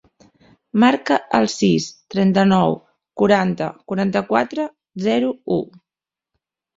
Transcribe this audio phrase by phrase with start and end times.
[0.83, 2.73] Marca el sis, trenta-nou,
[3.23, 4.65] quaranta, quaranta-quatre,
[5.09, 5.59] zero, u.